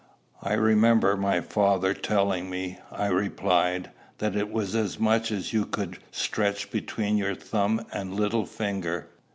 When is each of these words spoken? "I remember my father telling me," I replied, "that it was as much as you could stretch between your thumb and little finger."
"I 0.41 0.53
remember 0.53 1.15
my 1.15 1.41
father 1.41 1.93
telling 1.93 2.49
me," 2.49 2.79
I 2.91 3.05
replied, 3.05 3.91
"that 4.17 4.35
it 4.35 4.49
was 4.51 4.75
as 4.75 4.97
much 4.99 5.31
as 5.31 5.53
you 5.53 5.63
could 5.63 5.99
stretch 6.09 6.71
between 6.71 7.17
your 7.17 7.35
thumb 7.35 7.85
and 7.93 8.11
little 8.11 8.47
finger." 8.47 9.09